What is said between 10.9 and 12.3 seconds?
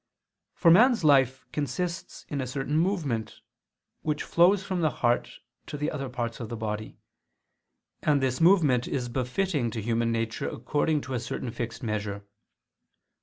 to a certain fixed measure.